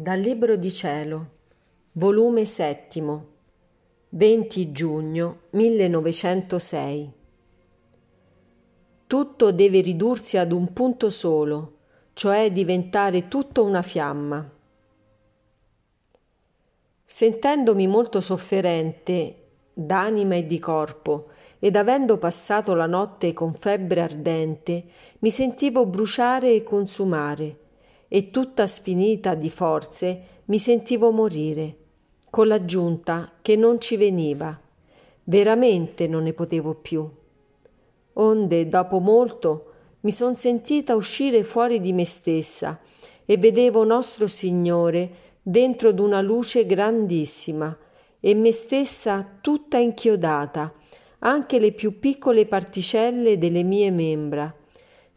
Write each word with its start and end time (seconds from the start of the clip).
Dal 0.00 0.18
Libro 0.18 0.56
di 0.56 0.72
Cielo, 0.72 1.26
volume 1.92 2.46
settimo, 2.46 3.26
20 4.08 4.72
giugno 4.72 5.40
1906. 5.50 7.12
Tutto 9.06 9.52
deve 9.52 9.80
ridursi 9.82 10.38
ad 10.38 10.52
un 10.52 10.72
punto 10.72 11.10
solo, 11.10 11.80
cioè 12.14 12.50
diventare 12.50 13.28
tutto 13.28 13.62
una 13.62 13.82
fiamma. 13.82 14.50
Sentendomi 17.04 17.86
molto 17.86 18.22
sofferente 18.22 19.48
d'anima 19.74 20.34
e 20.34 20.46
di 20.46 20.58
corpo, 20.58 21.26
ed 21.58 21.76
avendo 21.76 22.16
passato 22.16 22.74
la 22.74 22.86
notte 22.86 23.34
con 23.34 23.52
febbre 23.52 24.00
ardente, 24.00 24.82
mi 25.18 25.30
sentivo 25.30 25.84
bruciare 25.84 26.54
e 26.54 26.62
consumare 26.62 27.59
e 28.12 28.30
tutta 28.32 28.66
sfinita 28.66 29.34
di 29.34 29.48
forze 29.50 30.22
mi 30.46 30.58
sentivo 30.58 31.12
morire, 31.12 31.76
con 32.28 32.48
l'aggiunta 32.48 33.34
che 33.40 33.54
non 33.54 33.80
ci 33.80 33.96
veniva. 33.96 34.60
Veramente 35.22 36.08
non 36.08 36.24
ne 36.24 36.32
potevo 36.32 36.74
più. 36.74 37.08
Onde, 38.14 38.66
dopo 38.66 38.98
molto, 38.98 39.66
mi 40.00 40.10
son 40.10 40.34
sentita 40.34 40.96
uscire 40.96 41.44
fuori 41.44 41.80
di 41.80 41.92
me 41.92 42.04
stessa 42.04 42.80
e 43.24 43.36
vedevo 43.36 43.84
nostro 43.84 44.26
Signore 44.26 45.10
dentro 45.40 45.92
d'una 45.92 46.20
luce 46.20 46.66
grandissima 46.66 47.78
e 48.18 48.34
me 48.34 48.50
stessa 48.50 49.38
tutta 49.40 49.78
inchiodata, 49.78 50.74
anche 51.20 51.60
le 51.60 51.70
più 51.70 52.00
piccole 52.00 52.46
particelle 52.46 53.38
delle 53.38 53.62
mie 53.62 53.92
membra 53.92 54.52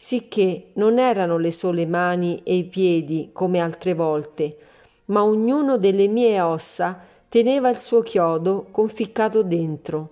sicché 0.04 0.72
non 0.74 1.00
erano 1.00 1.38
le 1.38 1.50
sole 1.50 1.86
mani 1.86 2.42
e 2.44 2.58
i 2.58 2.66
piedi 2.66 3.30
come 3.32 3.59
altre 3.59 3.94
volte, 3.94 4.58
ma 5.06 5.23
ognuno 5.23 5.78
delle 5.78 6.08
mie 6.08 6.42
ossa 6.42 7.00
teneva 7.30 7.70
il 7.70 7.80
suo 7.80 8.02
chiodo 8.02 8.68
conficcato 8.70 9.44
dentro. 9.44 10.10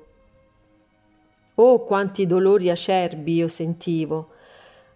Oh, 1.55 1.83
quanti 1.83 2.25
dolori 2.25 2.69
acerbi 2.69 3.33
io 3.33 3.49
sentivo! 3.49 4.29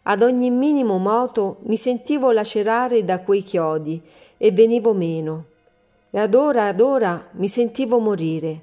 Ad 0.04 0.22
ogni 0.22 0.50
minimo 0.50 0.98
moto 0.98 1.58
mi 1.64 1.76
sentivo 1.76 2.32
lacerare 2.32 3.04
da 3.04 3.20
quei 3.20 3.44
chiodi 3.44 4.02
e 4.38 4.52
venivo 4.54 4.94
meno. 4.94 5.46
E 6.10 6.20
ad 6.20 6.34
ora 6.34 6.68
ad 6.68 6.80
ora 6.80 7.32
mi 7.32 7.50
sentivo 7.50 8.00
morire, 8.00 8.62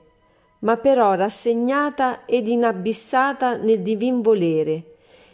ma 0.61 0.78
però 0.78 1.12
rassegnata 1.12 2.24
ed 2.24 2.48
inabissata 2.48 3.56
nel 3.56 3.83
divin 3.83 4.22
volere, 4.22 4.91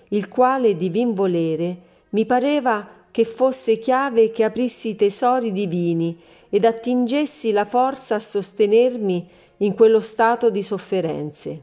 il 0.08 0.28
quale 0.28 0.76
divin 0.76 1.12
volere 1.12 1.76
mi 2.10 2.24
pareva 2.24 2.88
che 3.10 3.24
fosse 3.24 3.78
chiave 3.78 4.30
che 4.30 4.44
aprissi 4.44 4.90
i 4.90 4.96
tesori 4.96 5.52
divini 5.52 6.18
ed 6.48 6.64
attingessi 6.64 7.50
la 7.50 7.64
forza 7.64 8.14
a 8.14 8.20
sostenermi 8.20 9.28
in 9.58 9.74
quello 9.74 10.00
stato 10.00 10.50
di 10.50 10.62
sofferenze, 10.62 11.62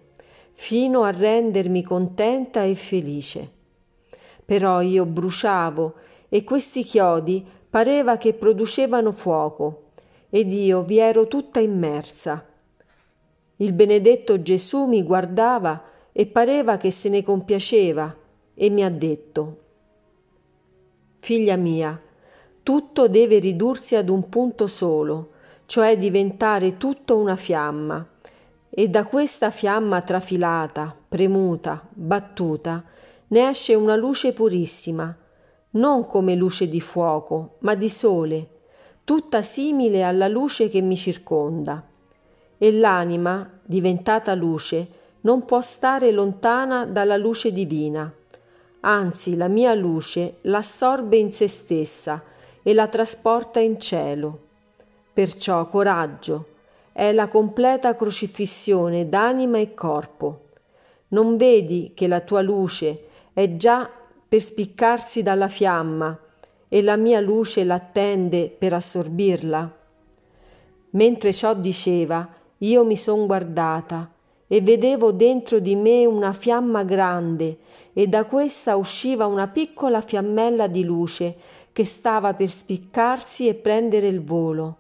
fino 0.51 1.03
a 1.03 1.11
rendermi 1.11 1.81
contenta 1.81 2.63
e 2.63 2.75
felice. 2.75 3.51
Però 4.43 4.81
io 4.81 5.05
bruciavo 5.05 5.93
e 6.29 6.43
questi 6.43 6.83
chiodi 6.83 7.45
pareva 7.69 8.17
che 8.17 8.33
producevano 8.33 9.11
fuoco, 9.11 9.83
ed 10.29 10.51
io 10.51 10.83
vi 10.83 10.97
ero 10.99 11.27
tutta 11.27 11.59
immersa. 11.59 12.45
Il 13.57 13.73
benedetto 13.73 14.41
Gesù 14.41 14.85
mi 14.85 15.01
guardava 15.01 15.81
e 16.11 16.25
pareva 16.27 16.77
che 16.77 16.91
se 16.91 17.09
ne 17.09 17.23
compiaceva, 17.23 18.15
e 18.55 18.69
mi 18.69 18.83
ha 18.83 18.89
detto 18.89 19.59
Figlia 21.25 21.55
mia, 21.55 21.99
tutto 22.61 23.07
deve 23.07 23.39
ridursi 23.39 23.95
ad 23.95 24.09
un 24.09 24.29
punto 24.29 24.67
solo, 24.67 25.31
cioè 25.65 25.97
diventare 25.97 26.77
tutto 26.77 27.17
una 27.17 27.35
fiamma, 27.35 28.07
e 28.69 28.87
da 28.89 29.05
questa 29.05 29.49
fiamma 29.49 30.03
trafilata, 30.03 30.95
premuta, 31.07 31.83
battuta, 31.91 32.83
ne 33.29 33.49
esce 33.49 33.73
una 33.73 33.95
luce 33.95 34.33
purissima, 34.33 35.17
non 35.71 36.05
come 36.05 36.35
luce 36.35 36.69
di 36.69 36.79
fuoco, 36.79 37.55
ma 37.61 37.73
di 37.73 37.89
sole, 37.89 38.49
tutta 39.03 39.41
simile 39.41 40.03
alla 40.03 40.27
luce 40.27 40.69
che 40.69 40.81
mi 40.81 40.95
circonda. 40.95 41.83
E 42.55 42.71
l'anima, 42.71 43.49
diventata 43.63 44.35
luce, 44.35 44.87
non 45.21 45.43
può 45.43 45.59
stare 45.61 46.11
lontana 46.11 46.85
dalla 46.85 47.17
luce 47.17 47.51
divina 47.51 48.13
anzi 48.85 49.35
la 49.35 49.47
mia 49.47 49.73
luce 49.73 50.37
l'assorbe 50.41 51.17
in 51.17 51.33
se 51.33 51.47
stessa 51.47 52.21
e 52.61 52.73
la 52.73 52.87
trasporta 52.87 53.59
in 53.59 53.79
cielo. 53.79 54.39
Perciò 55.11 55.67
coraggio, 55.67 56.53
è 56.91 57.11
la 57.11 57.27
completa 57.27 57.95
crocifissione 57.95 59.09
d'anima 59.09 59.57
e 59.57 59.73
corpo. 59.73 60.41
Non 61.09 61.35
vedi 61.35 61.91
che 61.95 62.07
la 62.07 62.21
tua 62.21 62.41
luce 62.41 63.07
è 63.33 63.57
già 63.57 63.89
per 64.27 64.39
spiccarsi 64.39 65.23
dalla 65.23 65.47
fiamma 65.47 66.17
e 66.67 66.81
la 66.81 66.95
mia 66.95 67.19
luce 67.19 67.63
l'attende 67.63 68.49
per 68.49 68.73
assorbirla? 68.73 69.77
Mentre 70.91 71.33
ciò 71.33 71.53
diceva, 71.53 72.27
io 72.59 72.85
mi 72.85 72.95
son 72.95 73.25
guardata 73.25 74.09
e 74.47 74.61
vedevo 74.61 75.11
dentro 75.11 75.59
di 75.59 75.75
me 75.75 76.05
una 76.05 76.33
fiamma 76.33 76.83
grande 76.83 77.57
e 77.93 78.07
da 78.07 78.25
questa 78.25 78.75
usciva 78.75 79.25
una 79.25 79.47
piccola 79.47 80.01
fiammella 80.01 80.67
di 80.67 80.83
luce 80.83 81.35
che 81.71 81.85
stava 81.85 82.33
per 82.33 82.49
spiccarsi 82.49 83.47
e 83.47 83.55
prendere 83.55 84.07
il 84.07 84.23
volo. 84.23 84.77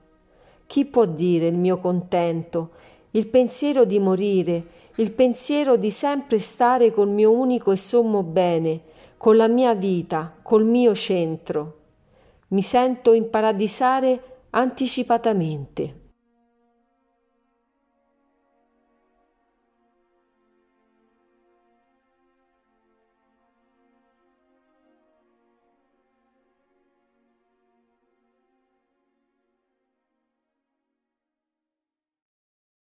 Chi 0.67 0.85
può 0.85 1.05
dire 1.05 1.47
il 1.47 1.57
mio 1.57 1.79
contento, 1.79 2.71
il 3.11 3.27
pensiero 3.27 3.85
di 3.85 3.99
morire, 3.99 4.65
il 4.95 5.11
pensiero 5.11 5.77
di 5.77 5.91
sempre 5.91 6.39
stare 6.39 6.91
col 6.91 7.09
mio 7.09 7.31
unico 7.31 7.71
e 7.71 7.77
sommo 7.77 8.23
bene, 8.23 8.81
con 9.17 9.35
la 9.35 9.47
mia 9.47 9.73
vita, 9.73 10.33
col 10.41 10.65
mio 10.65 10.93
centro? 10.95 11.79
Mi 12.49 12.61
sento 12.61 13.13
imparadisare 13.13 14.21
anticipatamente. 14.51 16.04